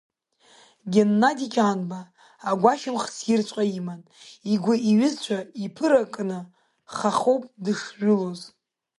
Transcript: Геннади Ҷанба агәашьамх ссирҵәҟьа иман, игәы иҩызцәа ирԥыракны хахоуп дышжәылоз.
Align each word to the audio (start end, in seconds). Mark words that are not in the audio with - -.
Геннади 0.91 1.47
Ҷанба 1.53 1.99
агәашьамх 2.49 3.03
ссирҵәҟьа 3.15 3.65
иман, 3.79 4.01
игәы 4.53 4.73
иҩызцәа 4.91 5.39
ирԥыракны 5.61 6.39
хахоуп 6.95 7.43
дышжәылоз. 7.63 8.41